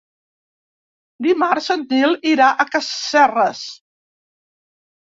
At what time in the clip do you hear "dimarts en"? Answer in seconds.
1.27-1.85